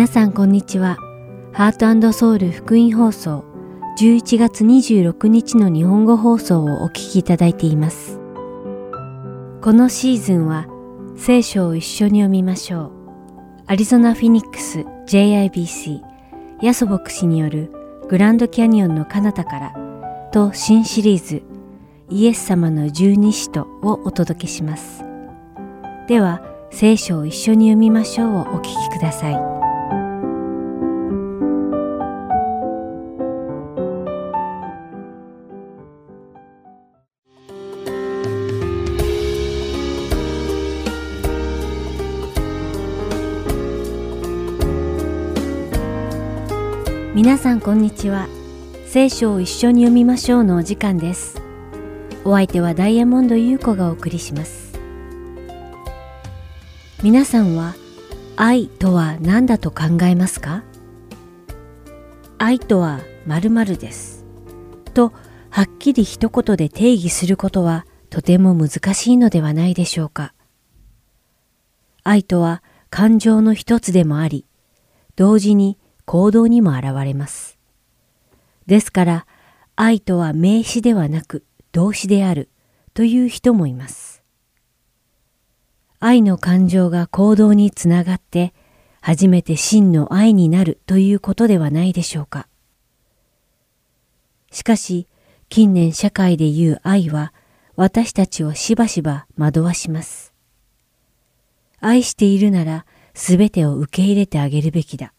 [0.00, 0.96] 皆さんこんにちは。
[1.52, 3.44] ハートソウル福音放送
[3.98, 8.18] 11月26日の日本語放送をお聞きいただいています。
[9.60, 10.68] このシーズンは
[11.18, 12.92] 聖書を一緒に読みましょう。
[13.66, 16.00] アリゾナ・フィニックス JIBC
[16.62, 17.70] ヤソ牧師による
[18.08, 21.42] グランドキャニオンの彼方からと新シリーズ
[22.08, 25.04] イエス様の十二使徒をお届けします。
[26.08, 26.40] では
[26.70, 29.59] 聖書を一緒に読みましょうをお聞きください。
[47.40, 48.28] さんこんにちは。
[48.84, 51.40] 聖書を一緒に読みましょうのお時間です。
[52.22, 54.78] お相手はダイヤモンド優子がお送りします。
[57.02, 57.76] 皆さんは
[58.36, 60.64] 愛とは何だと考えますか？
[62.36, 64.26] 愛とは〇〇です。
[64.92, 65.14] と
[65.48, 70.34] はっきり一言で定義することはとても難しいのではないでしょうか。
[72.04, 74.44] 愛とは感情の一つでもあり、
[75.16, 75.78] 同時に
[76.10, 77.56] 行動にも現れます。
[78.66, 79.26] ですから、
[79.76, 82.50] 愛とは名詞ではなく動詞である
[82.94, 84.24] という人もいます。
[86.00, 88.52] 愛の感情が行動につながって
[89.00, 92.48] 初めて真の愛になるということではないでしょうか。
[94.50, 95.06] しかし、
[95.48, 97.32] 近年社会で言う愛は
[97.76, 100.34] 私たちをしばしば惑わします。
[101.78, 105.12] 愛しているならすべてを受け入れてあげるべきだ。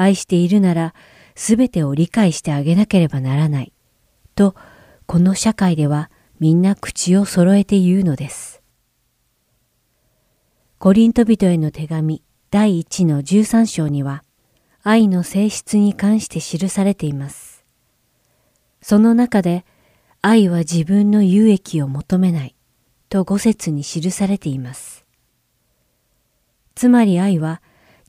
[0.00, 0.94] 愛しているなら
[1.34, 3.72] すべてを理解してあげなければならない。
[4.34, 4.54] と、
[5.06, 6.10] この社会では
[6.40, 8.62] みんな口を揃えて言うのです。
[10.78, 14.22] コリント人への手紙第1の13章には、
[14.82, 17.64] 愛の性質に関して記されています。
[18.80, 19.64] その中で、
[20.22, 22.54] 愛は自分の有益を求めない
[23.08, 25.04] と五節に記されています。
[26.74, 27.60] つまり愛は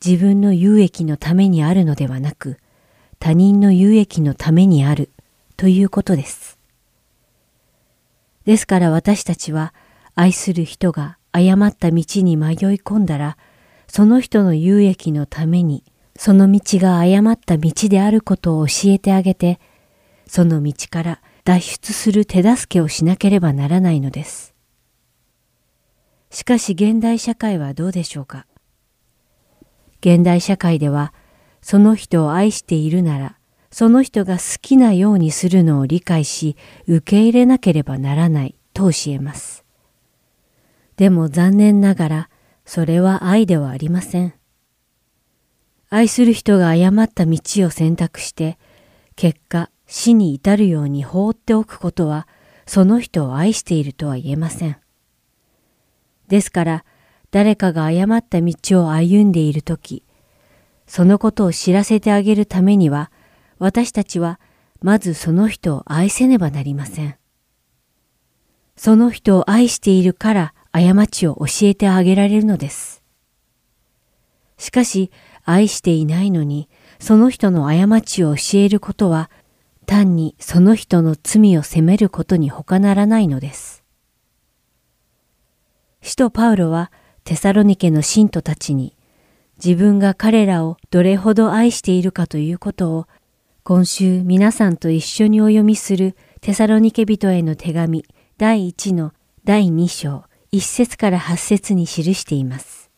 [0.03, 2.57] 自分の有益のためにあるのではなく、
[3.19, 5.09] 他人の有益のためにある
[5.57, 6.57] ということです。
[8.45, 9.73] ですから私たちは
[10.15, 13.37] 愛する人が誤った道に迷い込んだら、
[13.87, 15.83] その人の有益のために、
[16.15, 19.59] その道が誤った道であることを教えてあげて、
[20.27, 24.53] その道から脱出する手助けをしなければならないのです。
[26.29, 28.45] しかし現代社会はどうでしょうか？
[30.01, 31.13] 現代社会では、
[31.61, 33.37] その人を愛しているなら、
[33.71, 36.55] その人が好きなようにするのを理解し、
[36.87, 39.65] 受け入れなければならないと教えます。
[40.95, 42.29] でも残念ながら、
[42.65, 44.33] それは愛ではありません。
[45.89, 48.57] 愛する人が誤った道を選択して、
[49.15, 52.27] 結果、死に至るように放っておくことは、
[52.65, 54.77] その人を愛しているとは言えません。
[56.27, 56.85] ですから、
[57.31, 58.53] 誰かが誤った道
[58.83, 60.03] を歩んでいるとき、
[60.87, 63.11] そのことを知らせてあげるためには、
[63.59, 64.39] 私たちは
[64.81, 67.15] まずその人を愛せねばなりません。
[68.75, 73.03] その人を愛しているから過ちを教えてあげられるのです。
[74.57, 75.11] しかし、
[75.43, 76.69] 愛していないのに、
[76.99, 79.29] その人の過ちを教えることは、
[79.85, 83.83] 単にその人の罪を責めることに他ならないのです。
[86.01, 86.91] 使徒パウロは
[87.23, 88.95] テサロニケの信徒たちに
[89.63, 93.07] 自分が彼らをどれほど愛しているかということを
[93.63, 98.05] 今週皆さんと一緒にお読みするテサロニケ人への手紙
[98.37, 99.11] 第1の
[99.43, 102.89] 第2章1節から8節に記しています。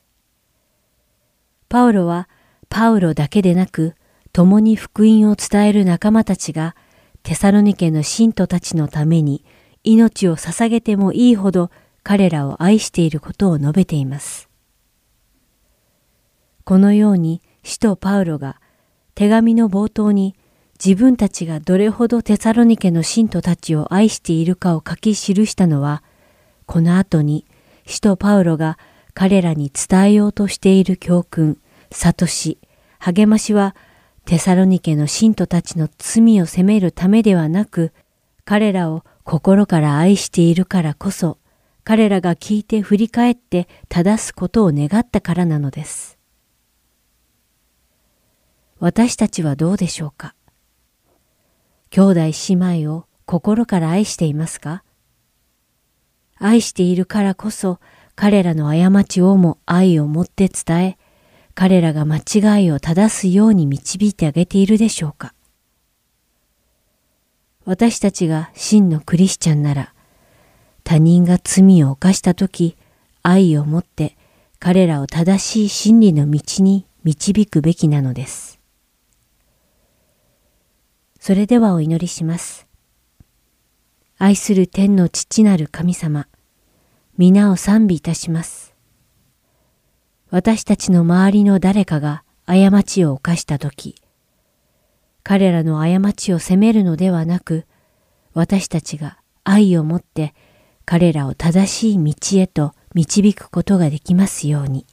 [1.68, 2.30] パウロは
[2.70, 3.96] パウロだけでなく
[4.34, 6.76] 共に福音を伝える仲間たちが
[7.24, 9.44] テサロニケの信徒たちのために
[9.84, 11.72] 命を捧げてもいいほど
[12.04, 14.50] 彼らを愛していることを述べています。
[16.64, 18.60] このように使徒パウロが
[19.16, 20.36] 手紙の冒頭に
[20.84, 25.16] 自分たちがどれほどテサロニケの信徒たちを愛しているかを書き記
[25.46, 26.02] したのは、
[26.66, 27.46] この後に
[27.86, 28.80] 使徒パウロが
[29.14, 31.60] 彼らに伝えようとしている教訓、
[31.92, 32.58] 悟し、
[32.98, 33.76] 励ましは
[34.26, 37.92] テサロニケの信徒たちの罪を責めるためではなく、
[38.46, 41.38] 彼らを心から愛しているからこそ
[41.84, 46.18] 彼らが聞いて振り返って正すことを願ったからなのです。
[48.80, 50.36] 私たちはどうでしょうか？
[51.90, 52.20] 兄弟
[52.50, 54.84] 姉妹を心から愛していますか？
[56.38, 57.80] 愛しているからこそ
[58.16, 60.98] 彼らの過ちをも愛を持って伝え、
[61.54, 65.34] 彼らが間違いを正すように導いてあげているでしょうか？
[67.66, 69.94] 私たちが真のクリスチャンなら、
[70.84, 72.76] 他人が罪を犯したとき、
[73.24, 74.18] 愛を持って
[74.60, 78.60] 彼らを正しい真理の道に導くべきなのです。
[81.20, 82.68] それではお祈りします。
[84.18, 86.28] 愛する天の父なる神様、
[87.18, 88.74] 皆を賛美いたします。
[90.30, 93.96] 私たちの周りの誰かが過ちを犯したとき、
[95.24, 97.66] 彼らの過ちを責めるのではなく、
[98.34, 100.34] 私たちが愛を持って
[100.92, 104.86] 彼らを正しい道へと導くことができますように。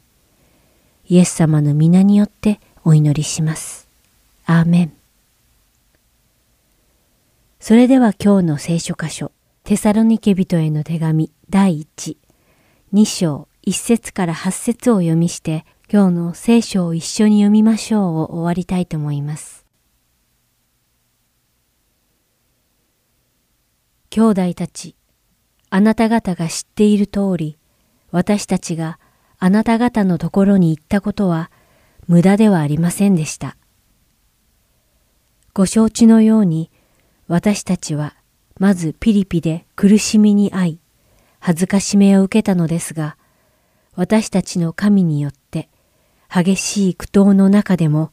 [1.08, 3.88] イエス様の皆によってお祈りします。
[4.46, 4.92] アーメン。
[7.58, 9.32] それでは今日の聖書箇所、
[9.64, 12.16] テサロニケ人への手紙第1、
[12.94, 19.66] 2章1節から8節を読みして、今日の聖書を一緒に読みましょうを終わりたいと思います。
[24.10, 24.94] 兄弟たち、
[25.70, 27.58] あなた方が知っている通り、
[28.10, 28.98] 私たちが
[29.38, 31.50] あなた方のところに行ったことは
[32.06, 33.56] 無駄ではありませんでした。
[35.52, 36.70] ご承知のように、
[37.26, 38.14] 私たちは
[38.58, 40.80] まずピリピで苦しみに遭い、
[41.40, 43.16] 恥ずかしめを受けたのですが、
[43.94, 45.68] 私たちの神によって
[46.32, 48.12] 激しい苦闘の中でも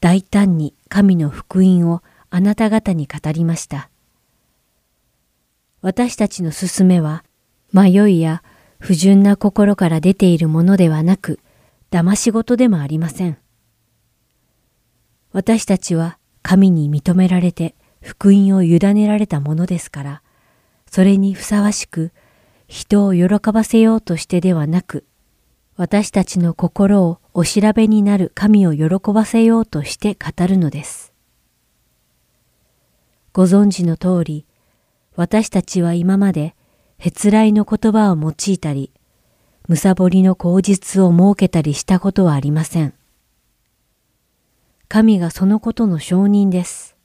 [0.00, 3.90] 大胆に神の福音をあなた方に語りました。
[5.86, 7.22] 私たちの勧めは、
[7.72, 8.42] 迷いや
[8.80, 11.38] 不純な心から出ているものではなく、
[11.92, 13.38] 騙し事でもありません。
[15.30, 20.22] 私たちは神に認められて福音を委ねられたものですから、
[20.90, 22.10] それにふさわしく
[22.66, 25.06] 人を喜ばせようとしてではなく、
[25.76, 31.12] 私たちの心をお調べになる神を喜ばせようとして語るのです。
[33.32, 34.46] ご存知の通り、
[35.16, 36.54] 私たちは今まで、
[36.98, 38.92] へつらいの言葉を用いたり、
[39.66, 42.92] むさぼりの口実を設けたりしたことはありません。
[44.88, 46.96] 神がそのことの証人です。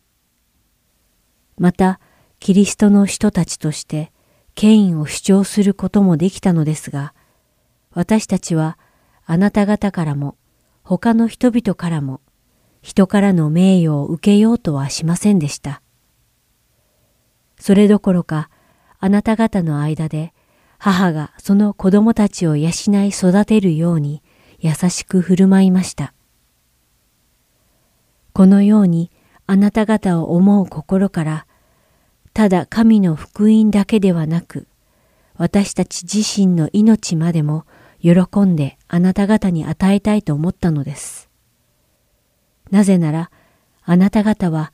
[1.57, 2.01] また、
[2.39, 4.11] キリストの人たちとして、
[4.55, 7.13] 権威を主張することもできたのですが、
[7.93, 8.77] 私たちは
[9.25, 10.35] あなた方からも、
[10.83, 12.19] 他の人々からも、
[12.81, 15.81] 人からの名誉を受けようとはしませんでした。
[17.61, 18.49] それどころか、
[18.99, 20.33] あなた方の間で、
[20.79, 24.23] 母がその子供たちを養い育てるように
[24.57, 26.15] 優しく振る舞いました。
[28.33, 29.11] このように
[29.45, 31.45] あなた方を思う心から、
[32.33, 34.65] ただ神の福音だけではなく、
[35.35, 37.65] 私たち自身の命までも
[38.01, 41.29] 喜んであなた方に与えたいと思ったのです。
[42.71, 43.29] なぜなら、
[43.83, 44.73] あなた方は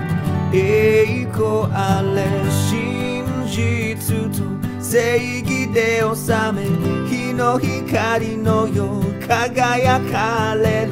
[0.53, 4.43] 栄光あれ真実と
[4.83, 6.65] 正義で治め
[7.07, 10.91] 日の光のよう輝かれる。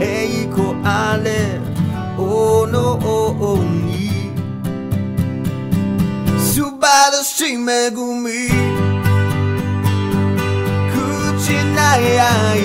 [0.00, 1.58] 栄光あれ
[2.18, 4.30] おの王に
[6.38, 8.48] 素晴らしい恵み。
[10.92, 12.60] 口ない愛。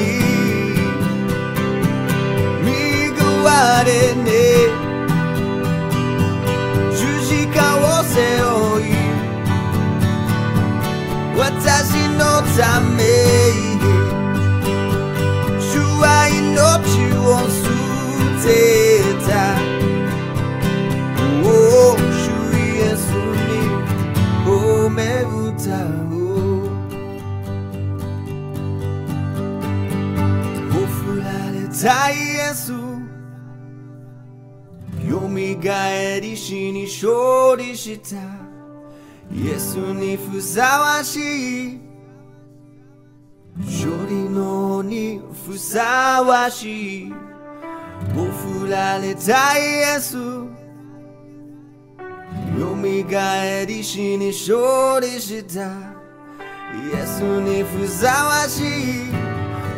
[2.62, 2.67] 見
[3.43, 4.82] われね。
[7.53, 8.91] 十字架を背負い
[11.38, 13.00] 私のため
[15.60, 16.41] 主は命
[17.19, 17.62] を捨
[18.43, 18.48] て
[19.25, 19.31] た
[21.43, 21.45] お
[21.91, 22.22] お主
[22.57, 23.50] イエスに
[24.45, 24.48] 褒
[24.89, 25.69] め歌
[26.10, 26.13] お
[26.63, 26.69] う
[30.72, 32.13] ほふられたイ
[32.51, 32.82] エス
[35.13, 38.15] よみがえり死に勝利した
[39.32, 41.79] イエスにふさわしい
[43.58, 47.13] 勝利のにふさわしい
[48.17, 49.62] おふられたイ
[49.98, 50.50] エスよ
[52.75, 55.62] みがえり死に勝利した
[56.74, 58.63] イエスにふさわしい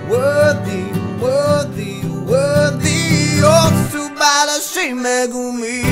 [0.07, 4.93] Worthy, worthy, worthy お素晴らしい恵
[5.27, 5.85] み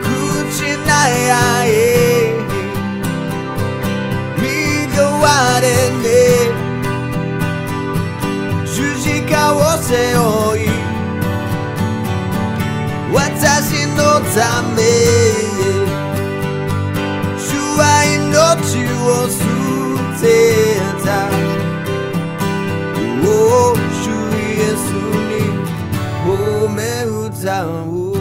[0.00, 0.06] 口
[0.86, 1.74] ない愛
[4.38, 4.40] 見
[5.20, 5.66] われ
[5.98, 6.06] ね
[8.64, 10.70] 十字架を背負い
[13.12, 13.98] 私の
[14.36, 14.78] ため
[17.36, 17.42] 主
[17.76, 19.57] は命を捨
[27.38, 28.18] め歌おう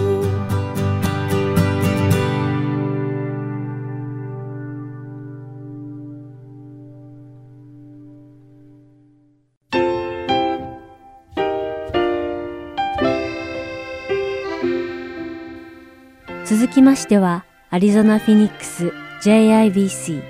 [16.46, 20.24] 続きましては、アリゾナ・フィニックス JIBC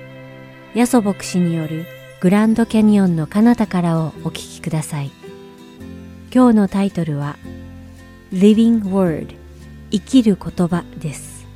[0.74, 1.86] ヤソ牧師による
[2.20, 5.12] グランドキャニオンの彼方からをお聞きください。
[6.34, 7.36] 今日のタイトルは
[8.32, 9.34] Living Word
[9.90, 11.46] 生きる言葉です。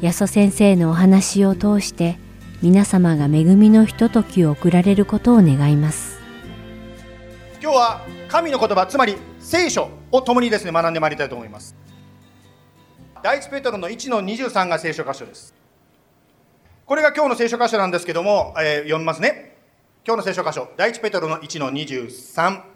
[0.00, 2.18] ヤソ先生のお話を通して
[2.62, 6.14] 皆様が恵みのひとときを送られることを願います。
[7.64, 11.74] 今日は神の言葉つまり聖書を共にですね学んでまいりたいと思います
[13.22, 15.54] 第一ペトロの1の23が聖書箇所です
[16.84, 19.56] これが今日の聖書箇所なんですけども、えー読みますね
[20.06, 22.73] 今日の聖書箇所第一ペトロの1の23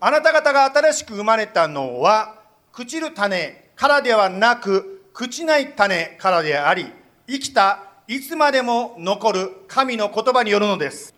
[0.00, 2.36] あなた方が新しく生まれたのは
[2.72, 6.86] 朽ちる種からではなく朽ちない種からであり
[7.28, 11.14] 生きたいつまでも残る神の言葉によるのです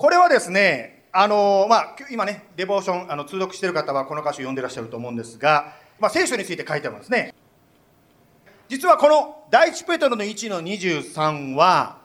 [0.00, 7.34] これはですね、あのまあ、今ね、デボーション、あの通読している方はこの箇所読んでらっしゃると思うんですが、まあ、聖書について書いてあるんですね。
[8.70, 11.99] 実はこの第一ペトロの1の23は、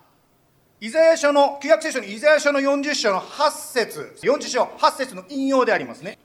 [0.82, 6.17] イザヤ書の、旧約聖書のイザヤ書の40章の8節40章8節の引用でありますね。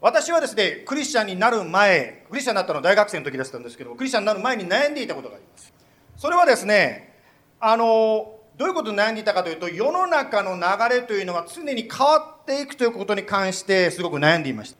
[0.00, 5.72] 私はですね、クリスチャンになる前、クリスチャンになったのは大学生の時だったんですけど、クリスチャンになる前に悩んでいたことがあります。
[6.16, 7.18] それはですね、
[7.58, 14.78] あの、どういうことに悩んでいたかというと、世の中の流れというのは常に変わっていくということに関してすごく悩んでいました。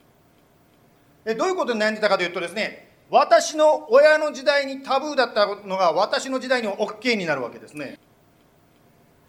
[1.24, 7.98] でどういうことに悩んでいたかというとですね、私の親の時代にタブーだったのが私の時代にも OK になるわけですね。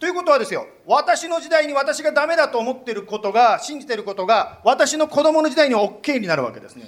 [0.00, 6.86] ということはですよ、私の時代に私がダメだと思ってることが、信じてることが、私の子供の時代には OK になるわけですね。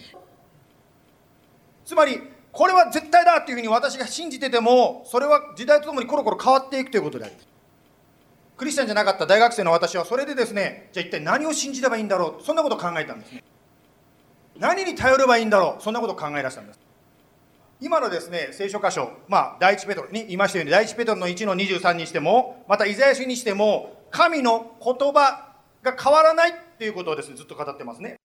[1.85, 2.21] つまり、
[2.53, 7.49] これは絶対だっていうふうに私が信じてても、それは時代とともにコロコロ変わっていくということであります。
[8.57, 13.43] クリスチャンじゃなかった大学生の私は、それでですね、じゃあ一体何を信じればいいんだろう、そんなことを考えたんですね。
[14.61, 16.81] 何に頼ればいいんだろう、そんなことを考え出したんです。
[17.81, 28.17] 今のですね、聖書箇所、まあ、第一ペトロに言いましたように、第一ペトロの1の23にしても、またイザヤ書にしても、神の言葉が変わらないっていうことをですね、ずっと語ってますね。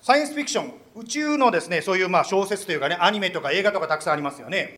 [0.00, 4.76] サイエンスフィクション、宇宙のですね、そういうまあ小説というかね、アニメとか映画とかたくさんありますよね。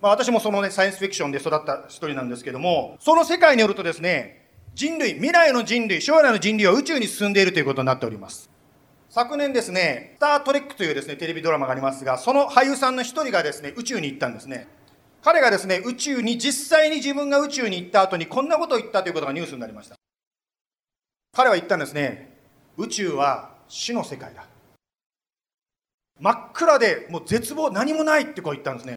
[0.00, 4.43] まあ、私もそのね、サイエンスフィクションで育った一人なんですけども、その世界によるとですね、
[4.74, 8.50] 人類、未来の人類、将来の人類は宇宙に進んでいるということになっております。
[9.08, 14.66] 昨年ですね、スター・トレックというですね、テレビドラマがありますが、その俳優さんの一人がですね、宇宙に行ったんですね。
[15.22, 19.94] 彼がですね、宇宙に、実際に自分が宇宙に行った後にこんなことを言ったということがニュースになりました。
[21.36, 22.36] 彼は言ったんですね、
[22.76, 24.44] 宇宙は死の世界だ。
[26.20, 28.96] 真っ暗でもう絶望何もないってこう言ったんですね。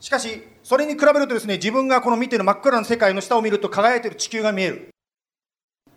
[0.00, 4.88] しかし、それに比べるとですね、自分がこの見てる真っ暗な世界の下を見ると輝いている地球が見える。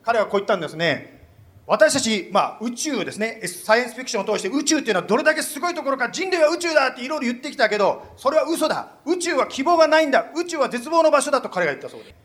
[0.03, 1.24] 彼はこう言ったんですね。
[1.65, 8.89] 私たち、まあ、宇宙ですね、サイエンスフィクションを通して宇宙っていうのはどれだけすごいところか、人類は宇宙だっていろいろ言ってきたけど、それは嘘だ。
[9.05, 10.25] 宇宙は希望がないんだ。
[10.36, 12.15] 宇宙は絶望の場所だと彼が言ったそうです。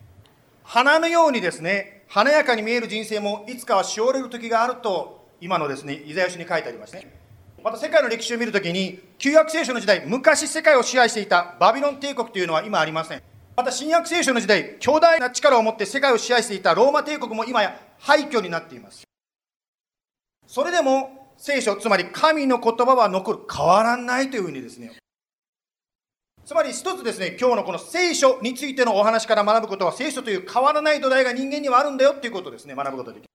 [0.64, 7.17] 花のようにですね、華やかに見える人生もいつかはしおれる時があると、今のですね、イザヤ書に書いてありますね。
[7.62, 13.22] また世界の歴史を見るときに、旧約聖書の時代、昔世界を支配していたバビロン帝国というのは今ありません。
[13.56, 19.02] また新約聖書の時代、強大な力を持って世界を支配していたローマ帝国も今や廃墟になっています。
[20.46, 24.92] それでも聖書、つまり神の言葉は残る、変わらないというふうにですね。
[26.44, 33.28] つまり一つですね、今日のこの聖書についてのお話から学ぶことは、聖書という変わらない土台が人間にはあるんだよっていうことですね、学ぶことができる。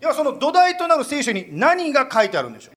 [0.00, 2.74] ではその土台となる聖書に何が書いてあるんでしょう？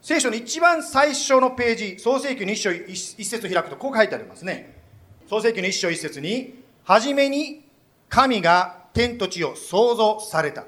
[0.00, 4.76] 聖書の一番最初のページ、創世記の一章一節を開くとこう書いてありますね。
[5.28, 7.64] 創世記の一章一節に、はじめに
[8.08, 10.66] 神が天と地を創造された。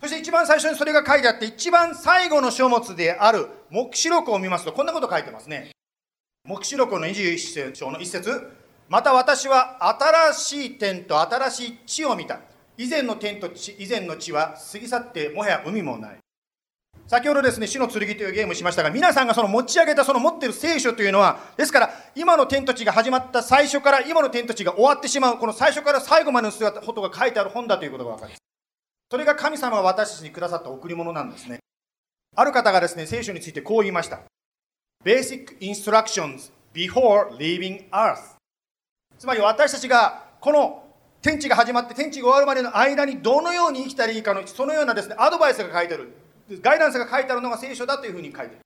[0.00, 5.70] そして一番最初にそれが書いてあって、一番最後の書物である黙示録を見ますと、こんなこと書いてますね。
[6.44, 8.52] 黙示録の21章の一節
[8.88, 12.40] また私は新しい天と新しい地を見た。
[12.78, 16.18] 以前の天と地、以前の地は過ぎ去ってもはや海もない。
[17.06, 28.42] 先ほどですね、死の剣というゲームをしましたが、皆さんがその持ち上げたその持っている聖書というのは、ですから、今の天と地が始まった最初から今の天と地が終わってしまう、この最初から最後までの姿ことが書いてある本だということが分かります。
[29.08, 31.60] それが神様が私たちにくださった贈り物なんですね。
[32.34, 34.20] ある方がですね、聖書についてこう言いました。
[35.04, 38.36] Basic Instructions Before Leaving Earth
[39.16, 40.85] つまり私たちがこの
[41.26, 46.12] 天地が始まって天地が終わるまでの間にどのように生きたらいいかのそのようなですねアドバイスが書いてある。
[46.62, 48.56] ガイダンスが書いてあるのが聖書だというふうに書いて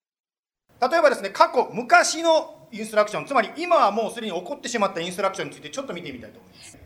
[0.82, 0.92] ある。
[0.92, 6.78] 例えばですね過去昔のインストラクションつまり今はもうすでに起こってしまったインストラクションについてちょっと見てみたいと思います。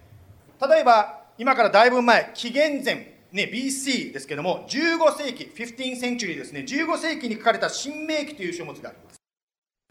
[0.71, 6.61] 例えば今からだいぶ前紀元前ね、BC ですけども15世紀15センチュリーですね。
[6.61, 9.17] 15世紀に書かれた新明記という書物があります。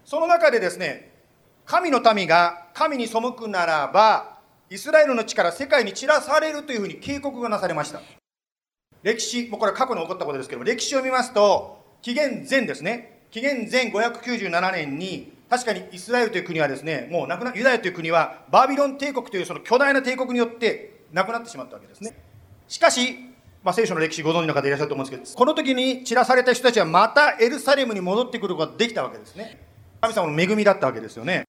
[0.06, 1.12] その中でですね
[1.66, 4.33] 神の民が神に背くならば
[4.74, 8.02] イスラエルの地から世界に散らされるというふうに警告がなされました
[9.04, 22.16] 歴史、もうこれは過去に起こったことですけども、歴史を見ますと、紀元前ですね、紀元前597年に、確かにイスラエルという国はですね、もうなくな、ユダヤという国は、バビロン帝国というその巨大な帝国によってなくなってしまったわけですね。
[22.68, 23.20] しかし、
[23.62, 29.62] まあ、聖書の歴史ご存知の方いらっしゃると思うんですけど、この時に散らされた人たちはまたエルサレムに戻ってくることができたわけですね。
[30.02, 31.44] 神様の恵みだったわけですよね。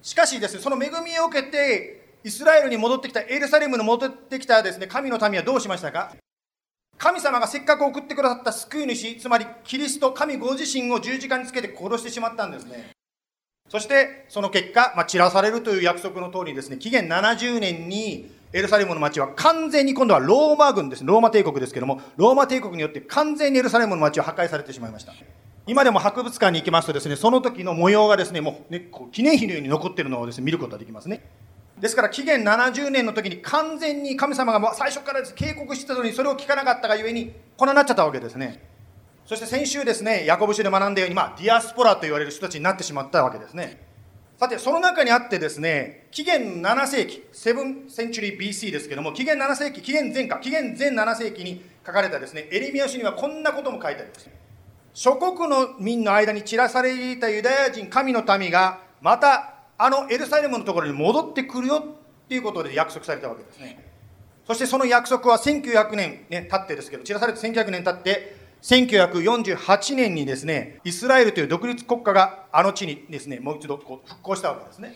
[0.00, 6.14] しかしですね、その恵みを受けて、イスラエルに戻ってきた、エルサレムに戻ってきたですね、神の民はどうしましたか？
[6.98, 12.90] 神様がせっかく送ってくださった救い主、つまりキリスト、神ご自身を十字架につけて殺してしまったんですね。
[13.70, 25.14] そして、その結果、まあ、散らされるという約束の通りですね、紀元70年にエルサレムの町は完全に今度はローマ軍ですね、ローマ帝国ですけども、ローマ帝国によって完全にエルサレムの町は破壊されてしまいました。
[25.66, 31.22] 今でも博物館に行きますとですね、その時の模様がですね、もう、ね、記念碑のように残ってるのをですね、見ることができますね。
[31.80, 38.62] ですから紀元70年の時に完全に神様が最初から警告してたのにそれを聞かなかったがゆえにこんななっちゃったわけですね。
[39.26, 43.86] そして先週ですねヤコブ書で学んだように、まあ、ディアスポラと言われる人たちになってしまったわけですね。
[44.38, 54.30] さてその中にあってですね紀元7世紀7センチュリー BC ですけども紀元7世紀紀元前か紀元前7世紀に書かれたですねエレミア書にはこんなことも書いてあります。
[54.94, 61.76] 諸国の民の間に散らされていたユダヤ人神の民がまたあのエルサレムのところに戻ってくるよ
[62.24, 63.88] っていうことで約束されたわけですね。
[64.46, 74.94] そしてその約束は1900年、ね、経ってですけど、散らされて1900年経って、1948年にですね、イスラエルという独立国家があの地にですね、もう一度こう復興したわけですね。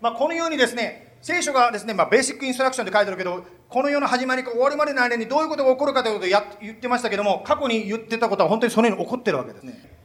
[0.00, 10.03] まあ、このようにですね、聖書がですね、まあ、ベーシックインストラクションで書いてあるけど、この世の始まりか終わりまでの間にどういうことが起こるかということをや言ってましたけども、過去に言ってたことは本当にそのように起こってるわけですね。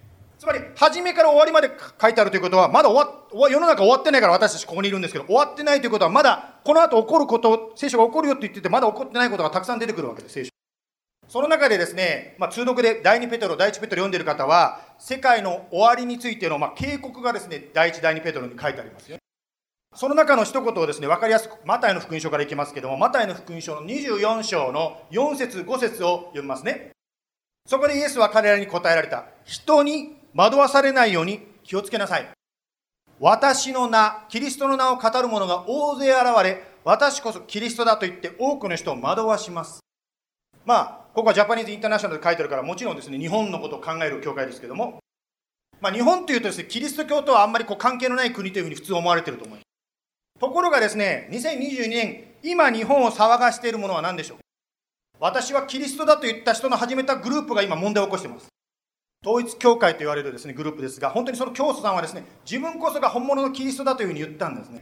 [0.50, 1.70] まり、初めから終わりまで
[2.02, 10.50] 書いてあるということは、まだ終わ世の中終わってないから私たちここにいるんですけど、終わってないということは、まだこの後起こること、聖書が起こるよって言ってて、まだ起こってないことがたくさん出てくるわけです、聖書。
[11.28, 19.18] その中でですね、まあ、通読で第2ペトロ、第1ペトロ読んでる方は、世界の終わりについての、まあ、警告がですね、第1、第2ペトロに書いてありますよ。
[19.96, 26.92] その中の一言をですね、分かりやすく、マタイの福音書からいきますけども、マタイの福音書の24章の4節5節を読みますね。
[27.68, 29.26] そこでイエスは彼らに答えられた。
[29.46, 32.30] 人に惑わされないように気をつけなさい。
[33.20, 39.82] 私の名、キリストの名を語る者が大勢現れ、私こそキリストだと言って多くの人を惑わします。
[40.66, 45.00] まあ、ここはジャパニーズインターナショナルで書いてるから、もちろんですね、日本のことを考える教会ですけども、
[45.82, 49.70] まあ、日本というとですね、キリスト教とはあんまりこう関係のない国というふうに普通思われてると思います。
[50.40, 54.38] ところがですね、2022年、今日本を騒がしているものは何でしょう
[55.20, 58.48] 私はキリストだと言った人の始めたグループが今問題を起こしています。
[59.26, 64.82] 統一教会と言われるですね、グループですが、本当にその教祖さんはですね、自分こそが本物のキリストだというふうに言ったんですね。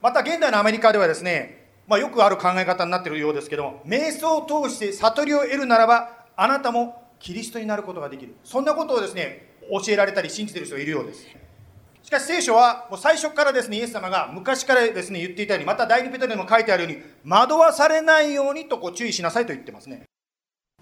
[0.00, 8.34] また現代のアメリカではですね、まあ、よくある考え方になっているようですけども、瞑想を通して悟りを得るならば、あなたもキリストになることができる。
[8.42, 11.24] そんなことをですね、教えられたり信じている人がいるようです。
[12.02, 20.02] しかし聖書はもう最初からですね、イエス様が昔からですね、言っていたように、また第二ペトロにも書いてあるように、惑わされないようにとこう注意しなさいと言ってますね。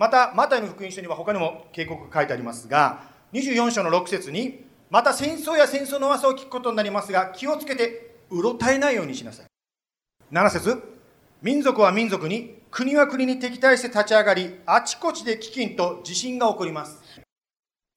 [0.00, 3.02] また、マタイの福音書には他にも警告が書いてありますが、
[3.34, 9.46] 24章の6節に、また戦争や戦争の噂を聞くことになりますが、気をつけて、うろたえないようにしなさい。
[10.32, 10.82] 7節
[11.42, 16.98] 民族は民族に、国は国に敵対して立ち上がり、あちこちで飢饉と地震が起こります。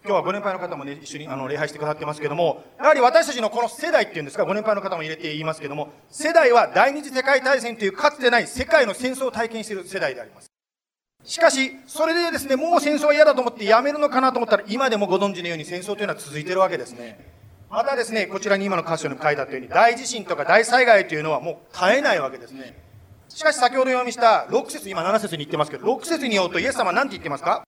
[0.03, 10.52] 今日はご年配の方もね、一緒にあの礼拝してくださってますけども、やはり私たちのこの世代っていうんですか、ご年配の方も入れて言いますけども、世代は第二次世界大戦というかつてない世界の戦争を体験している世代であります。
[11.23, 17.31] しかし、それでですね、もう戦争は嫌だと思ってやめるのかなと思ったら、今でもご存知のように戦争というのは続いてるわけですね。
[17.69, 22.77] またですね、こちらに今の箇所に書いてあったように、大地震とか大災害というのはもう絶えないわけですね。
[23.29, 27.63] しかし先ほど読みした6節今7節に言ってますけど、6節にようとイエス様は何て言ってますか？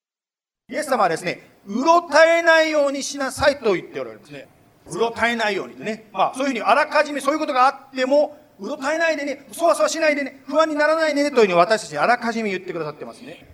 [0.69, 4.47] イエス様はですね、うろたえないようにしなさいと言っておられますね。
[4.91, 6.07] うろたえないようにね。
[6.11, 13.47] まあそういうふうにあらかじめそういうことがあっても、うろたえないでね、そわそわしないでね、不安にならないでね、というふうに私たちにあらかじめ言ってくださってますね。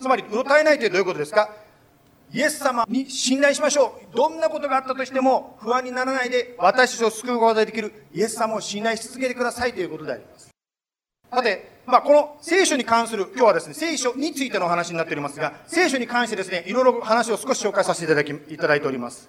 [0.00, 1.50] つまり、うろたえないというどういうことですか？
[2.30, 4.16] イエス様に信頼しましょう。
[4.16, 10.50] どんなことがあったとしても不安にならないで私たちを救うことができるイエス様を信頼し続けてくださいということであります。
[11.30, 19.28] さて、まあ、この聖書に関する、今日はですね、聖書についてのお話になっておりますが、聖書に関してですね、いろいろ話を少し紹介させていただき、いただいております。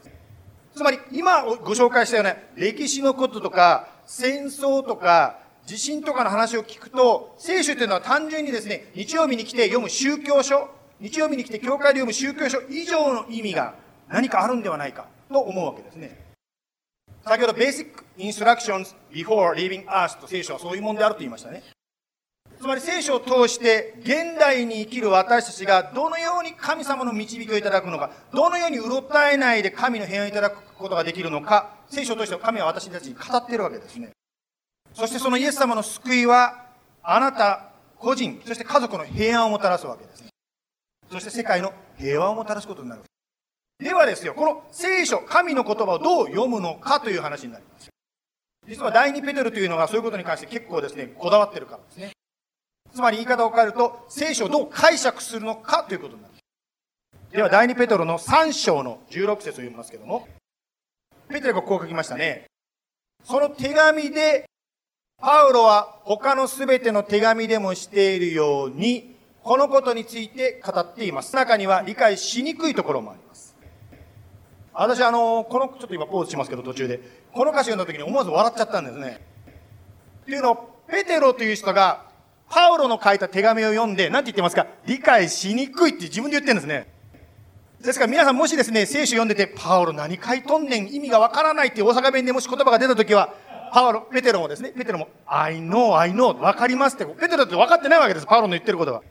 [0.75, 10.67] つまり、今ご紹介したような歴史のこととか、戦争とか、地震とかの話を聞くと、聖書というのは単純にですね、日曜日に来て読む宗教書、
[10.99, 13.75] 日曜日に来て教会で読む宗教書以上の意味が
[14.07, 16.17] 何かあるんではないかと思うわけですね。
[17.23, 17.85] 先ほど、Basic
[18.17, 21.61] Instructions Before Leaving Earth と聖書はそういうものであると言いましたね。
[22.59, 34.09] つまり聖書を通して現代に生きる私たちがどのように神様の導きをいただくのか、どのようにうろたえないで神の平安をいただくことができるのか、聖書を通して神は私たちに語っているわけですね。
[34.93, 36.65] そしてそのイエス様の救いは、
[37.01, 40.29] あなた個人、そして家族の平安をもたらすわけですね。
[41.09, 43.03] そして世界の平和をもたらすことになる。
[43.79, 47.89] ではですよ、この聖書、神の言葉をどう読むのかという話になります。
[48.67, 52.11] 実は第二ペテルというのがそういうことに関して結構ですね、こだわってるからですね。
[52.93, 56.33] つまり言い方を変えると、聖書をどう解釈するのかということになる。
[57.31, 60.27] では、第2ペトロの3章の16節を読みますけども、
[61.27, 62.45] ペテロがこう書きましたね。
[63.23, 64.45] その手紙で、
[65.21, 71.35] パウロは他のすべての手紙でもしているように、このことについて語っています。
[71.35, 73.55] 中には理解しにくいところもあります。
[74.73, 76.99] 私、あの、この、ちょっと今ポーズしますけど、途中で。
[77.33, 79.21] この歌詞読んだ時に思わず笑っちゃったんですね。
[80.23, 82.08] っていうのを、ペテロという人が
[82.49, 84.67] パウロの書いた手紙を読んで、何て言ってますか？
[84.85, 86.91] 理解しにくいって自分で言ってるんですね。
[87.81, 93.33] ですから皆さんもしですね、聖書読んでて、パウロ何書いとんねん、意味がわからないって大阪弁でもし言葉が出たときは、
[93.71, 99.01] パウロ、ペテロもですね、ペテロも、I know, I know, わかりますって、ペテロって分かってないわけです、パウロの言ってることは。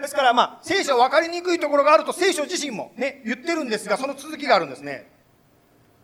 [0.00, 5.10] ですからまあ、聖書分かりにくいところがあると聖書自身もね、言ってるんですが、その続きがあるんですね。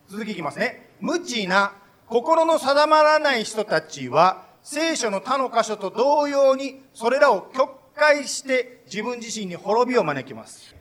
[0.09, 0.91] 続きいきますね。
[1.01, 1.73] 無知な、
[2.09, 10.75] 心の定まらない人たちは、聖書の他の箇所と同様に、それらを曲解して自分自身に滅びを招きます。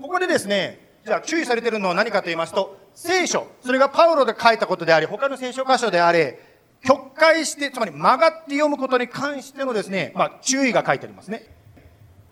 [0.00, 6.38] ここでですね、じゃあ注意されているのは何かと言いますと、聖書、それがパウロで書いたことであり、他の聖書箇所であれ、
[6.82, 11.46] 曲解して、つまり曲がって読むことに関してのですね、まあ注意が書いてありますね。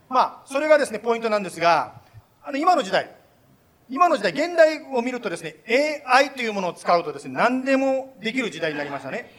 [0.08, 2.00] まあ、それがですね、ポイントなんですが、
[2.42, 3.10] あの、今の時代、
[3.90, 5.56] 今の時代、現代を見るとですね、
[6.06, 9.30] AI というものを使うとですね、何でもできる時代になりましたね。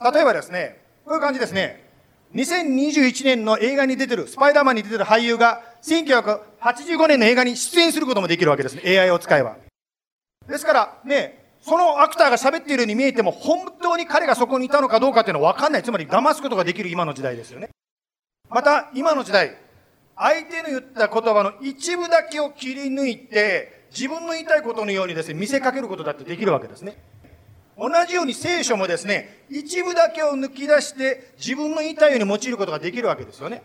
[0.00, 1.84] 例えばですね、こういう感じですね。
[2.34, 8.82] 2021年の映画に出てる、スパイダーマンに出てる俳優が、1985年の映画に出演することもできるわけですね。
[8.84, 9.56] AI を使えば。
[10.48, 15.82] ですから、ね、そのアクターが喋っているように見えても、本当に彼がそこにいたのかどうかっていうのは分かんない。
[15.82, 17.70] つまり騙すことができる今の時代ですよね。
[18.50, 19.56] また、今の時代、
[20.16, 26.96] 相手の言った言葉の一部だけを切り抜いて、自分の言いたいことのようにですね、見せかけることだってできるわけですね。
[27.76, 33.62] 同じように聖書もですね、一部だけを抜き出して自分の言いたいように用いることができるわけですよね。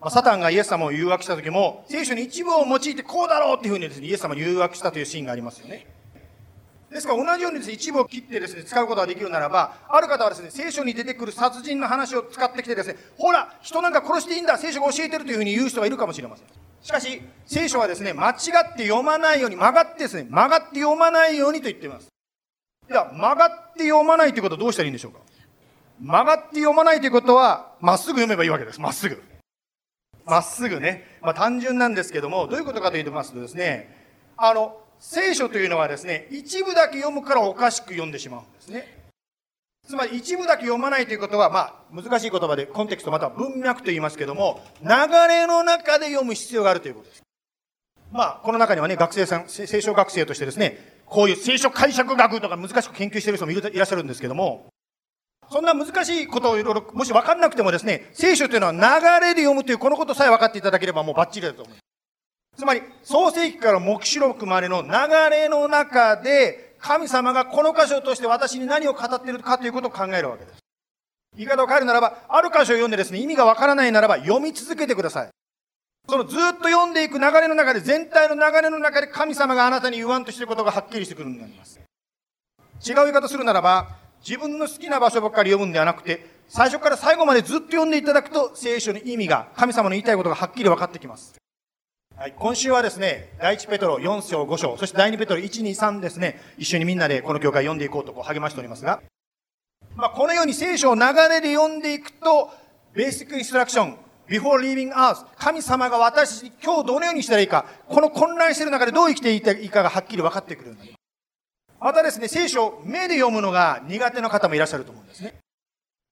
[0.00, 5.86] まあ、サタンがイエス様を誘惑した時も、聖書に一部を用いてこうだろうっていうふうにですね、イエス様に誘惑したというシーンがありますよね。
[6.90, 16.46] ですから同じようにですね、一部を切ってですね、使うことができるならば、ある方はですね、聖書に出てくる殺人の話を使ってきてですね、ほら、人なんか殺していいんだ、聖書が教えてるというふうに言う人がいるかもしれません。
[16.82, 18.36] しかし、聖書はですね、間違っ
[18.76, 22.11] て読まないように、曲がってですね、曲がって読まないようにと言っています。
[22.92, 25.18] では、曲がって読まないということはどうしたらいいんでしょうか？
[26.00, 28.80] 曲がって読まないということは、まっすぐ読めばいいわけです。
[28.80, 29.22] まっすぐ。
[30.24, 31.18] まっすぐね。
[31.20, 33.96] まあ単純なんですけども、どういうことかと言いますとですね、
[34.36, 39.02] あの、聖書というのはですね、一部だけ読むからおかしく読んでしまうんですね。
[39.88, 44.88] つまり一部だけ読まないということは、まあ、難しい言葉でコンテクストまたは文脈と言いますけども、流
[45.28, 47.22] れの中で読む必要があるということです。
[48.12, 54.68] まあ、この中にはね、学生さん、聖書学生としてですね、こういう聖書解釈学とか難しく研究している人もいらっしゃるんですけども、
[55.50, 58.80] そんな難しいことをいろいろ、もし分かんなくてもですね、聖書というのは流
[59.26, 62.60] れで読むというこのことさえ分かっていただければもうバッチリだと思います。
[62.60, 64.88] つまり、創世記から目視録までの流
[65.30, 70.60] れの中で、神様がこの箇所として私に何を語っているかということを考えるわけです。
[71.36, 75.28] 言い方を変えるならば、ある箇所を読んでですね、意味がわからないならば読み続けてください。
[76.08, 81.80] そのずっと読んでいく流れの中で、全体の流れの中で神様があなたに言わんとしていることがはっきりしてくるようになります。
[82.84, 91.34] 違う言い方するならば、自分の好きな場所ばっかり読むんではなくて、最初から最後までずっと読んでいただくと、聖書の意味が、神様の言いたいことがはっきり分かってきます。
[92.16, 99.00] はい、今週はですね、第一ペトロ4章5章、そして第二ペトロ1、2、3ですね、一緒にみんなでこの教会読んでいこうとこう励ましておりますが、
[99.96, 102.50] まあ、このように聖書を流れで読んでいくと、
[102.92, 103.96] ベーシックインストラクション、
[104.32, 111.00] before leaving earth、神様が私今日どのようにしたらいいか、この混乱している中でどう生きていいかがはっきり分かってくるようになります。
[111.78, 115.34] またですね、聖書を目で読むのが苦手な方もいらっしゃると思うんですね。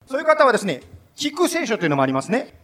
[0.07, 0.83] そういう方はですね、
[1.17, 2.61] 聞く聖書というのもありますね。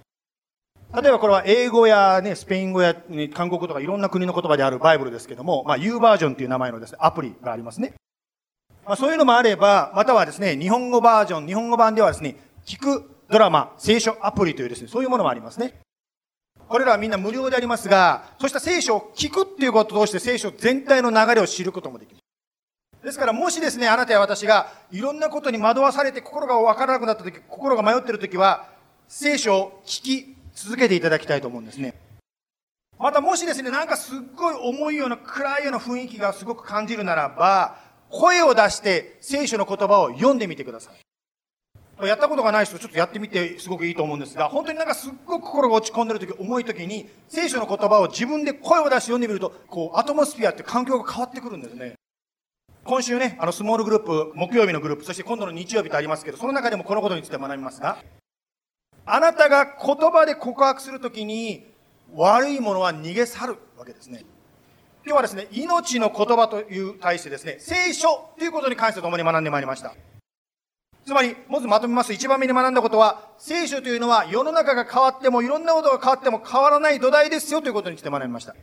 [0.95, 7.95] 例えばこれは英語やね、スペイン語や、ね、韓国語とかいろんな国の言葉であるバイブルですけども、まあ U バージョンという名前のですね、アプリがありますね。
[8.85, 15.75] まあそういうのもあれば、またはですね、日本語バージョン、日本語版ではですね、聞くドラマ、聖書アプリというですね、そういうものもありますね。
[16.69, 22.17] これらはみんな無料でありますが、そうした聖書を聞くっていうことを通して聖書全体の流れを知ることもできる。
[23.03, 28.69] ですからもしですね、あなたや私がいろんなことに惑わされて心がわからなくなった時、心が迷っている時は、
[29.09, 31.95] 聖書を聞き、続けていただきたいと思うんですね。
[32.99, 41.06] またもしですね、なんかすっごい重いような暗いような雰囲気がすごく感じるならば、声を出して聖書の言葉を読んでみてください。
[42.03, 51.95] やったことがない人、ちょっとやってみてすごくいいと思うんですが、本当になんかすっごく心が落ち込んでる時、重い時に、聖書の言葉を自分で声を出して読んでみると、こう、アトモスフィアって環境が変わってくるんですね。
[52.85, 57.99] 今週ね、あの、スモールグループ、木曜日のグループ、そして今度の日曜日とありますけど、その中でもこのことについて学びますが、
[59.07, 61.65] あなたが言葉で告白するときに
[62.15, 64.25] 悪いものは逃げ去るわけですね。
[65.05, 69.95] 今日はですね、命の言葉という対してですね、聖書ということに関して共に学んでまいりました。
[71.07, 78.57] つまり、まずまとめます、一番目に学んだことは、聖書というのは世の中が変わっても、いろんなことが変わっても変わらない土台ですよということについて学びました。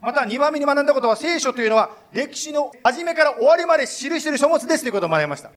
[0.00, 5.52] また、二番目に学んだことは、聖書というのは、歴史の初めから終わりまで記している書物ですということを学びました。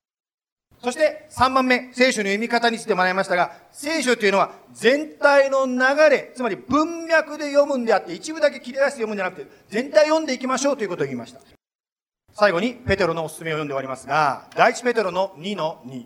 [0.83, 5.79] そして3番目、聖書の読み方について学びましたが、聖書というのは全体の流
[6.11, 11.54] れ、つまり文脈で読むんであって、一部だけ切り出して読むんじゃなくて、全体読んでいきましょうということを言いました。
[12.37, 16.05] 最後に、ペテロのおすすめを読んで終わりますが、第一ペテロの2の2。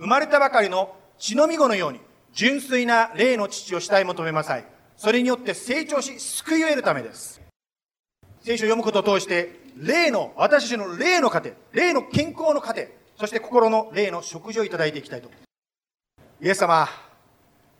[0.00, 2.00] 生まれたばかりの血のみ子のように、
[2.32, 4.64] 純粋な霊の父をしたい求めなさい。
[4.96, 7.40] それによって成長し、救いを得るためです。
[8.40, 15.30] 聖書を読むことを通して、霊の、私たちの霊の糧、霊の健康の糧、そして心の霊の食事をいただいていきたいと。
[16.40, 16.88] イエス様、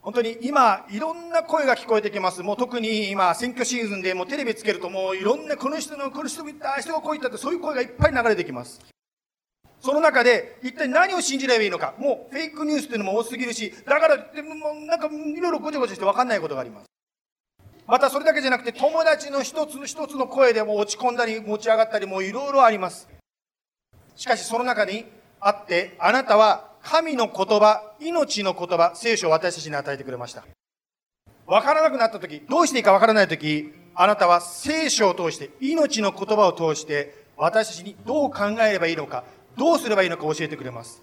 [0.08, 2.42] 本当に今、いろんな声が聞こえてきます。
[2.42, 8.80] もう特に今、選挙シーズンでもうテレビつけるともういろんな、この人の、この人も言った、人がこう言ったって、そういう声がいっぱい流れてきます。
[9.82, 11.92] その中で、一体何を信じればいいのか。
[11.98, 16.86] もうフェイクニュースっていうのも多すぎるし、だから、でもうなんかいろいろごちゃごちゃして分かんないことがあります。
[17.86, 23.10] またそれだけじゃなくて、友達の一つ一つの声でも落ち込んだり、持ち上がったり、もういろいろあります。
[24.16, 25.04] しかしその中に、
[25.38, 30.46] あって、あなたは神の言葉、命の言葉、聖書を私たちに与えてくれました。
[31.46, 39.24] わからなくなった時、どうしていいかわからない時、あなたは聖書を通して、命の言葉を通して、私たちにどう考えればいいのか
[39.54, 41.02] どうすればいいのか教えてくれます。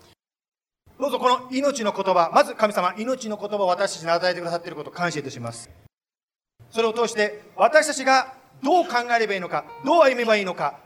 [0.99, 5.69] どうぞこの命の言葉まず神様命の言葉を私たちに与えてくださっていることを感謝いたします。
[6.71, 10.79] それを通して私たちがどう考えればいいのかどう歩めばいいのか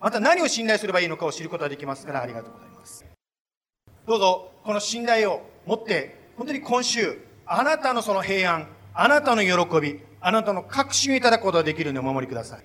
[0.00, 3.11] また何を信頼すればいいのかを知ることができますからありがとうございます。
[4.06, 12.62] どうぞこの信頼を持って本当に今週あなたのその平安あなたの喜びあなたの確信をいただくことができるようにお守りください。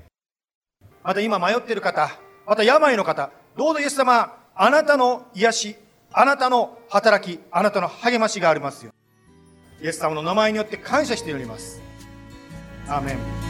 [1.04, 2.10] また今迷っている方
[2.46, 5.76] また病の方どうぞイエス様あなたの癒し
[6.12, 8.92] あなたの働きあなたの励ましがありますよ
[9.82, 11.82] イエス様の名前によって感謝しております。
[12.88, 13.47] アーメン。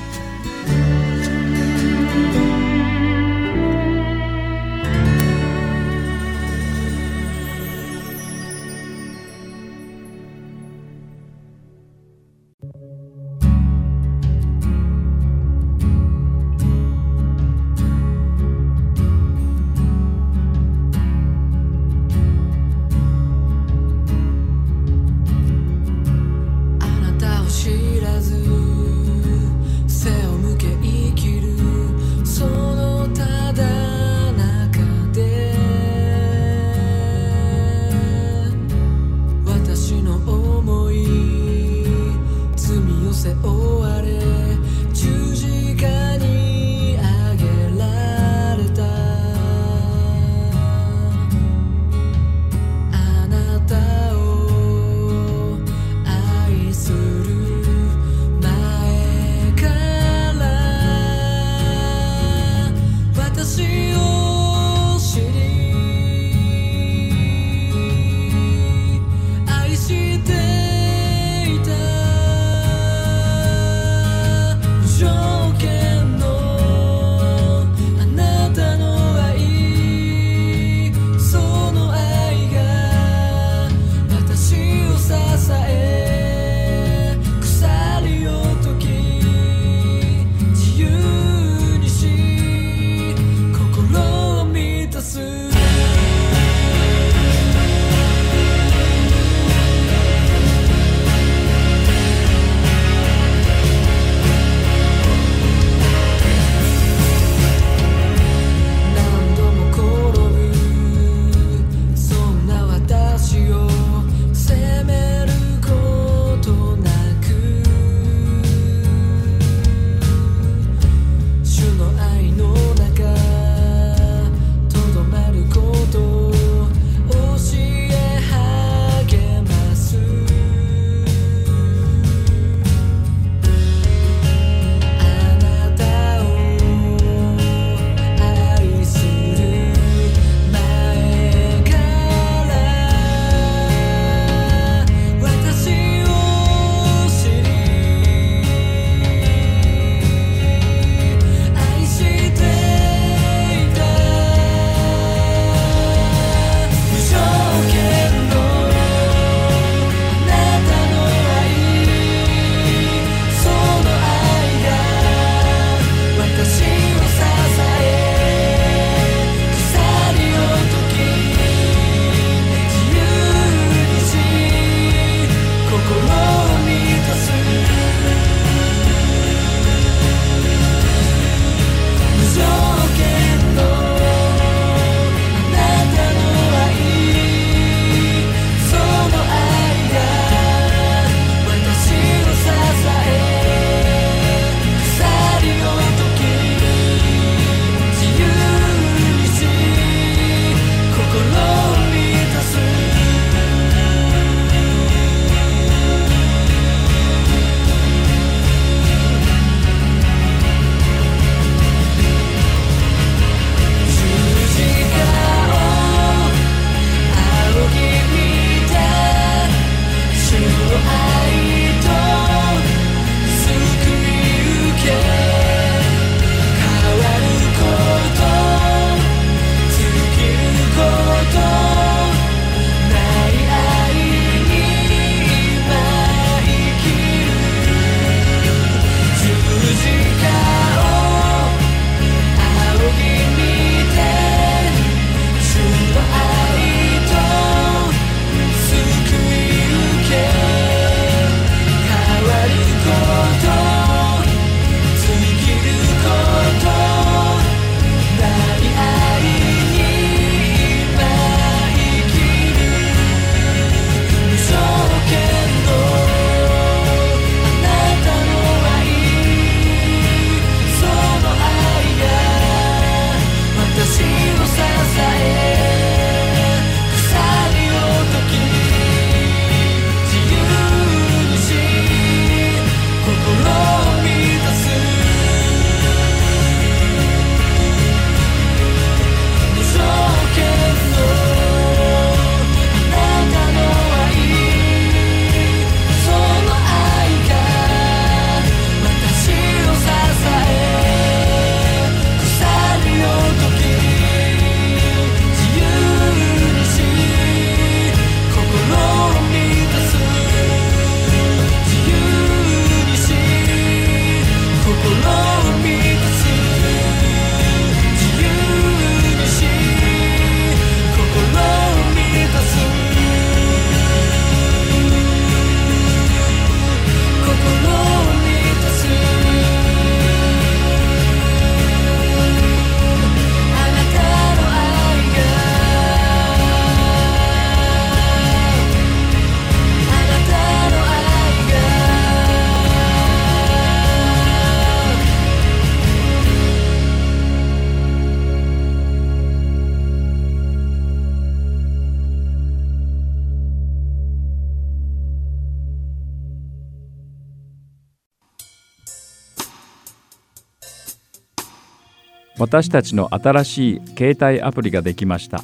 [362.48, 365.44] 私たちの新しい携帯アプリができました。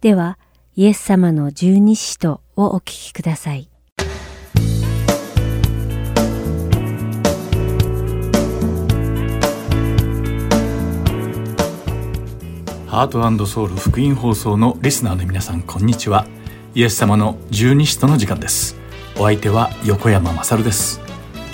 [0.00, 0.38] では、
[0.76, 3.68] イエス様の十二使徒をお聞きください。
[12.86, 16.28] ハートソウル福音放送のリスナーの皆さんこんにちは。
[16.76, 18.76] イエス様の十二使徒の時間です。
[19.16, 21.00] お相手は横山勝です。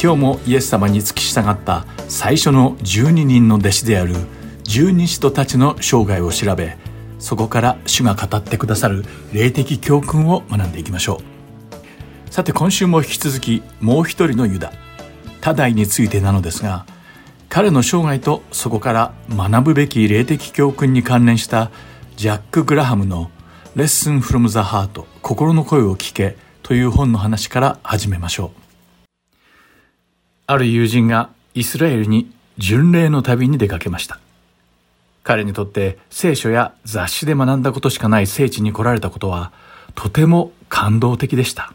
[0.03, 4.17] 今日もイエス様に付き従った最初の12人の弟子である
[4.65, 6.77] 十二使徒たちの生涯を調べ
[7.25, 9.03] そこから主が語ってくださる
[9.33, 11.23] 霊的教訓を学んでいきましょ
[12.29, 12.31] う。
[12.31, 14.75] さて今週も引き続きもう一人のユダ。
[15.41, 16.85] 多大についてなのですが
[17.49, 21.71] 彼の生涯とそこから学ぶべき霊的教訓に関連した
[22.17, 23.31] ジャック・グラハムの
[23.75, 29.11] 「レッスン・フロム・ザ・ハート心の声を聞け」という本の話から始めましょう。
[30.47, 34.21] ある友人がイスラエルに巡礼の旅に出かけました。
[35.25, 39.53] 彼にとって聖書や雑誌で学んだことしかない聖地に来られたことは
[39.95, 41.73] とても感動的でした。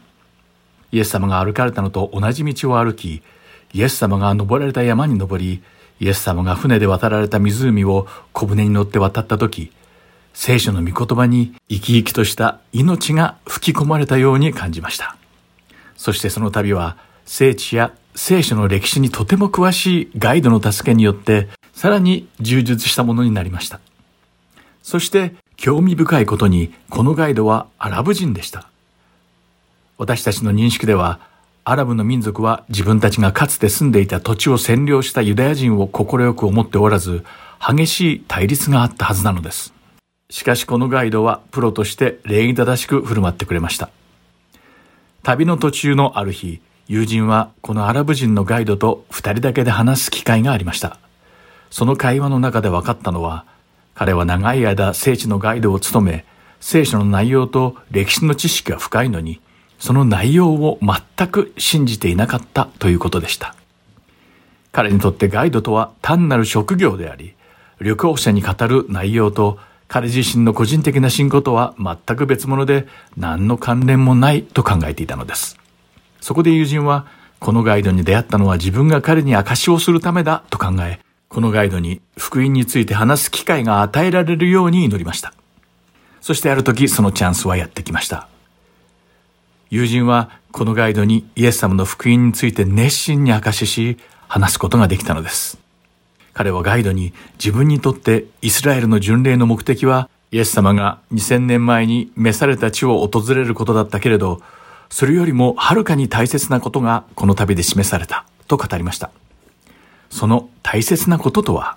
[0.92, 3.22] イエス様が歩かれたのと同じ道を歩き、
[3.72, 5.62] イエス様が登られた山に登り、
[6.00, 9.70] イエス様が船で渡られた湖を小舟に乗って渡った時、
[10.32, 15.16] 聖書の御言葉に生き生きとした命が吹き込まれたように感じました。
[15.96, 21.48] そしてその旅は聖地や聖書の歴史にとても詳しいガイドの助けによって
[21.80, 23.80] さらに充実したものになりました。
[24.82, 28.68] そして興味深いことにこのガイドはアラブ人でした。
[29.96, 31.20] 私たちの認識では
[31.64, 37.24] アラブの民族は自分たちがかつて住んでいた土地を占領したユダヤ人を快く思っておらず
[37.58, 39.72] 激しい対立があったはずなのです。
[40.28, 43.88] しかしこのガイドはプロとして礼儀正しく振る舞ってくれました。
[45.22, 50.98] 旅の途中のある日、友人はこのアラブ人のガイドと二人だけで話す機会がありました。
[51.70, 53.46] その会話の中で分かったのは、
[53.94, 56.24] 彼は長い間聖地のガイドを務め、
[56.60, 59.40] 聖書の内容と歴史の知識が深いのに、
[59.78, 63.54] その内容を全く信じていなかったということでした。
[64.72, 67.34] 彼にとってガイドとは単なる職業であり、
[67.80, 69.58] 旅行者に語る内容と
[69.88, 75.58] 彼自身の個人的な信仰とは全く別物で何の関連もないと考えていたのです。
[76.20, 77.06] そこで友人は、
[77.40, 81.00] このガイドに出会ったのは自分が彼に証しをするためだと考え、
[81.30, 85.32] このガイドに福音について話す機会が与えられるように祈りました。
[86.20, 88.26] そしてある時そのチャンスはやってきました。
[89.70, 95.60] 友人はこのガイドにイエス様の福音について熱心に証しし、話すことができたのです。
[96.34, 104.42] 彼はガイドに自分にとってイスラエルの巡礼の目的はイエス様が2000年前に召された地を訪れることだったけれど、
[104.88, 109.12] それよりもはるかに大切なことがこの旅で示されたと語りました。
[110.10, 111.76] その大切なこととは、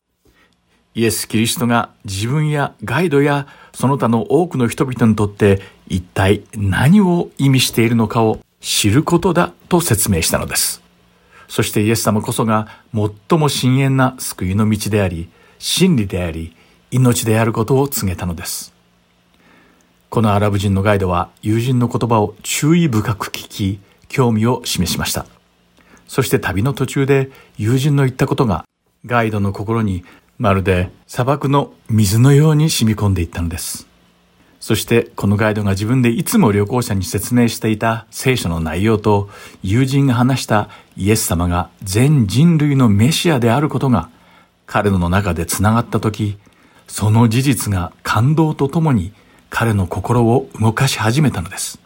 [0.96, 10.84] イエス・キリストが自分やガイドやその他の多くの人々にとって一体何を意味しているのかを知ることだと説明したのです。
[11.48, 15.30] そしてイエス様こそが最も深遠な救いの道であり、
[15.60, 16.56] 真理であり、
[16.92, 18.74] 命であることを告げたのです。
[20.10, 23.80] このアラブ人のガイドは友人の言葉を注意深く聞き、
[24.10, 25.26] 興味を示しました。
[26.14, 28.66] そして旅の途中で友人の言ったことが
[29.04, 30.06] ガイドの心に
[30.38, 33.88] まるで砂漠の水のように染み込んでいったのです。
[34.60, 39.28] そしてこのガイドが自分でいつも旅行者に説明していた聖書の内容と
[39.64, 44.12] 友人が話したイエス様が全人類のメシアであることが
[44.68, 46.38] 彼の中で繋がった時、
[46.88, 49.14] その事実が感動とともに
[49.50, 51.80] 彼の心を動かし始めたのです。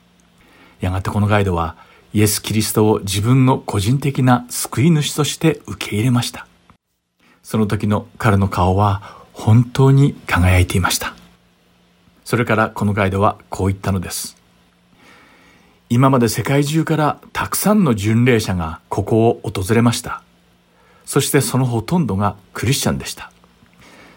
[0.81, 1.77] やがてこのガイドは
[2.17, 6.47] イエス・キリストを自分の個人的な救い主として受け入れました。
[7.43, 11.13] その時の彼の顔は本当に輝いていました。
[12.25, 14.35] それからこのガイドはこう言ったのです。
[15.89, 20.23] 今まで世界中からたくさんの巡礼者がここを訪れました。
[21.05, 23.31] そしてそのほとんどがクリスチャンでした。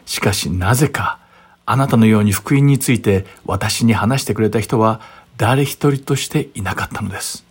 [0.06, 1.18] しかしなぜか
[1.66, 5.02] あなたのように福音について私に話してくれた人は
[5.36, 7.49] 誰一人としていなかったのです。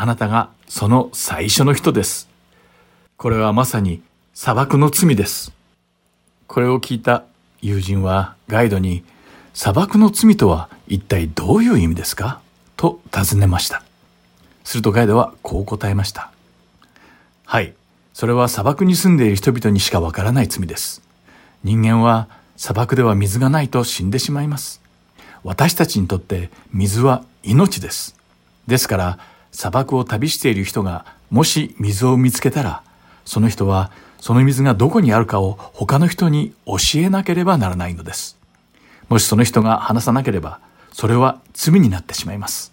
[0.00, 2.28] あなたがその最初の人です。
[3.16, 4.00] これはまさに
[4.32, 5.52] 砂漠の罪です。
[6.46, 7.24] これを聞いた
[7.60, 9.02] 友人はガイドに
[9.54, 12.40] 砂漠の罪とは一体どういう意味ですか？
[12.76, 13.82] と尋ねました。
[14.62, 16.30] するとガイドはこう答えました。
[17.44, 17.74] はい。
[18.14, 21.02] それは砂漠に住んでいる人々にしかわからない罪です。
[21.64, 24.80] 人間は砂漠では水がないと死んでしまいます。
[25.42, 28.14] 私たちにとって水は命です。
[28.68, 29.18] ですから
[29.58, 32.84] 砂漠を旅している人がもし水を見つけたら、
[33.24, 33.90] その人は
[34.20, 38.38] その水がどこにあるかを他の人に教えなければならないのです。
[39.08, 40.60] もしその人が話さなければ、
[40.92, 42.70] それは罪になってしまいます。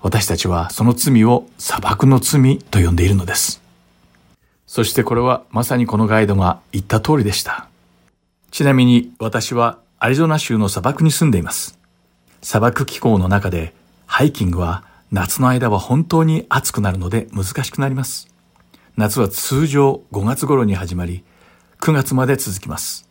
[0.00, 3.60] 私たちはその罪を砂漠の罪と呼んでいるのです。
[4.66, 7.68] そしてこれはまさにこのガイドが言った通りでした。
[8.50, 11.78] ちなみに私はアリゾナ州の砂漠に住んでいます。
[12.40, 13.74] 砂漠気候の中で
[14.06, 18.28] ハイキングは夏の間は本当に暑くなるので難しくなります。
[18.96, 21.22] 夏は通常5月頃に始まり
[21.80, 23.06] 9月まで続きます。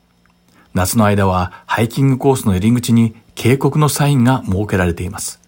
[0.73, 5.39] 夏の間はハイキングコースの入り口に警告のサインが設けられています。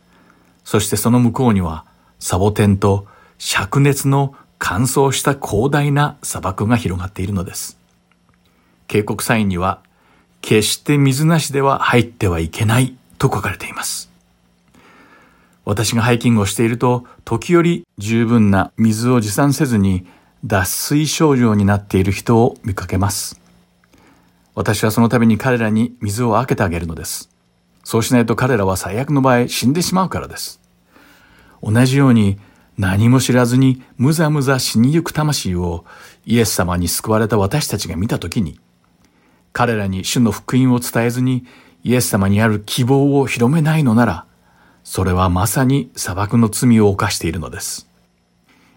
[0.64, 1.86] そしてその向こうには
[2.20, 3.08] サボテンと
[3.40, 7.80] 灼熱の乾燥した広大な砂漠が広がっているのです。
[8.86, 9.82] 警告サインには
[10.42, 14.13] 決して水なしでは入ってはいけないと書かれています。
[15.66, 20.06] 私がハイキングをしていると、時折十分な水を持参せずに
[20.44, 23.40] 脱水症状になっている人を見かけます。
[24.56, 27.30] 私はその度に彼らに水を開けてあげるのです。
[27.84, 30.60] そうしないと彼らは最悪の場合死んでしまうからです。
[31.62, 32.38] 同じように
[32.78, 35.86] 何も知らずにむざむざ死にゆく魂を
[36.26, 38.60] イエス様に救われた私たちが見たときに、
[39.54, 41.46] 彼らに主の福音を伝えずに
[41.84, 44.26] イエス様にある希望を広めないのなら、
[44.84, 47.88] それはまさに砂漠の罪を犯しているのです。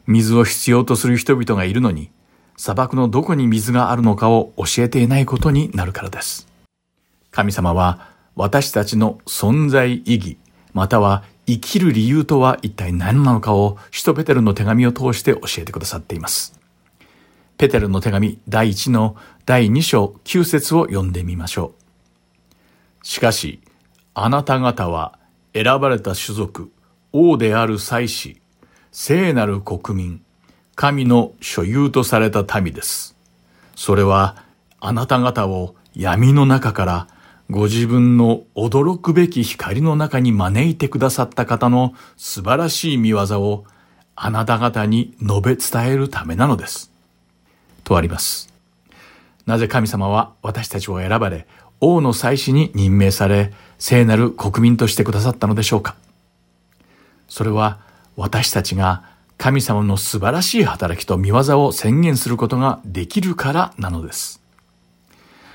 [0.07, 2.11] 水を必要とする人々がいるのに、
[2.57, 6.47] 砂漠のどこに水があるのかを教えていないことになるからです。
[7.31, 10.39] 神様は私たちの存在意義、
[10.73, 16.59] または生きる理由とは一体何なのかを使徒ペテルの手紙を通して教えてくださっています。
[17.59, 21.73] ペテルの手紙第1の第2章9節を読んでみましょ
[23.03, 23.07] う。
[23.07, 23.61] しかし、
[24.15, 25.19] あなた方は
[25.57, 26.71] 選ばれた種族、
[27.15, 28.43] 王である祭司、
[28.93, 30.21] 聖なる国民、
[30.75, 33.17] 神の所有とされた民です。
[33.75, 34.37] それは、
[34.81, 37.09] あなた方を闇の中から
[37.49, 43.65] ご自分の驚くべき光の中に招いてくださった方の素晴らしい見業を
[44.15, 46.93] あなた方に述べ伝えるためなのです。
[47.83, 48.56] とあります。
[49.47, 51.47] なぜ神様は私たちを選ばれ、
[51.81, 55.95] 王の祭司に任命され、聖なる国民としてくださったのでしょうか
[57.29, 57.79] それは
[58.17, 59.05] 私たちが
[59.39, 64.41] 神様の素晴らしい働きと見業を宣言することができるからなのです。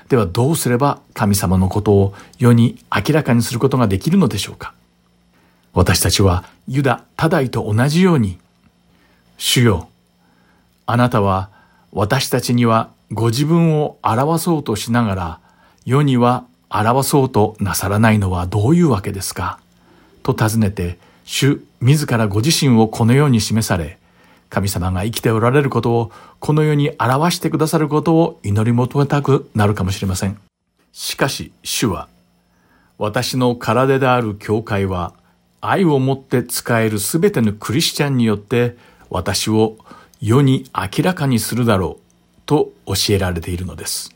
[0.08, 4.74] ではどうすれば神様のことを世に明らかにすることができるのでしょうか
[5.72, 8.38] 私たちはユダ・タダイと同じように、
[9.38, 9.88] 主よ、
[10.86, 11.50] あなたは
[11.92, 15.40] 私たちにはご自分を表そうとしながら、
[15.84, 19.60] 世には表そうとなさらないのはどういうわけですか？
[20.22, 23.98] と尋ねて、主自らご自身をこのように示され、
[24.48, 30.38] 神様が生きておられることをこの世に表してくださることを祈り求めたくなるかもしれません。
[30.92, 32.08] しかし主は、
[32.96, 35.12] 私の体である教会は
[35.60, 38.76] 愛をもって使えるすべてのクリスチャンによって
[39.10, 39.76] 私を
[40.22, 42.01] 世に明らかにするだろう
[42.52, 44.14] と教えられているのです。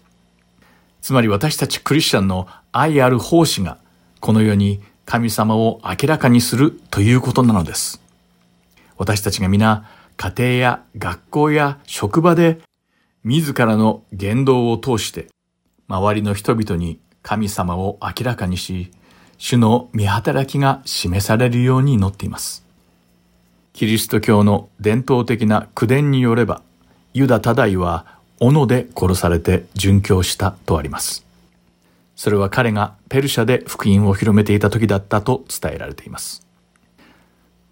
[1.01, 3.79] つまり私たちクリスチャンの愛ある奉仕が
[4.21, 8.03] この世に神様を明らかにするということなのです。
[8.99, 12.59] 私たちが皆家庭や学校や職場で
[13.25, 15.29] 自らの言動を通して
[15.89, 18.91] 周りの人々に神様を明らかにし、
[19.39, 22.67] 主の見働きが示されるように祈っています。
[23.73, 26.61] キリスト教の伝統的な口伝によれば、
[27.15, 31.25] ユダ・タダイは斧で殺されて殉教したとあります。
[32.17, 36.47] それは彼がペルシャで福音を広めていた時だったと伝えられています。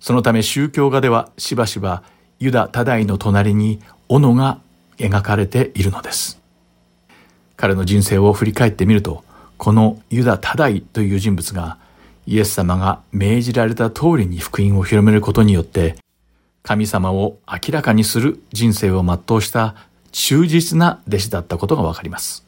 [0.01, 2.03] そのため宗教画ではしばしば
[2.39, 4.59] ユダ・タダイの隣に斧が
[4.99, 6.41] 描かれているのです。
[7.57, 9.25] 彼の人生を振り返ってみると、
[9.57, 11.79] このユダ・タダイという人物が
[12.27, 15.97] イエス様が命じられた通りに福音を広めることによって、
[16.63, 19.75] 神様を明らかにする人生を全うした
[20.15, 22.47] 忠実な弟子だったことがわかります。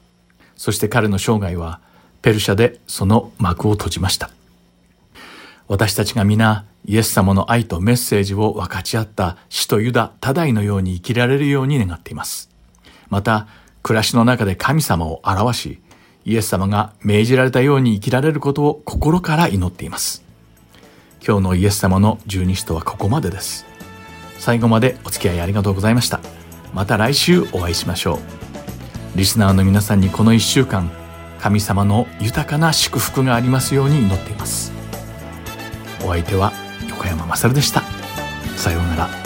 [0.56, 1.80] そして彼の生涯は
[2.22, 4.30] ペルシャでその幕を閉じました。
[5.66, 12.48] 私たちが皆イエス様の愛とメッセージを分かち合った死とユダ、多大のように生きられるように願っています。
[13.10, 13.48] また、
[13.82, 15.80] 暮らしの中で神様を表し、
[16.24, 20.22] イエス様が命じられたように生きられることを心から祈っています。
[21.26, 23.66] 今日のイエス様の十二使徒はここまでです。
[24.38, 26.45] 最後までお付き合いありがとうございました。
[26.76, 28.18] また来週お会いしましょう。
[29.18, 30.90] リスナーの皆さんにこの1週間、
[31.40, 34.72] 神様の豊かな祝福がありますように祈っています。
[36.04, 36.52] お相手は
[36.90, 37.82] 横山まさるでした。
[38.58, 39.25] さようなら。